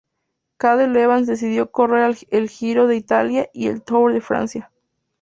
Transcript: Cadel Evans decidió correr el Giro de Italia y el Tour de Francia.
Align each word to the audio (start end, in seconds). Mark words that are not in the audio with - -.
Cadel 0.57 0.95
Evans 0.97 1.27
decidió 1.27 1.69
correr 1.69 2.17
el 2.31 2.49
Giro 2.49 2.87
de 2.87 2.95
Italia 2.95 3.49
y 3.53 3.67
el 3.67 3.83
Tour 3.83 4.13
de 4.13 4.21
Francia. 4.21 4.71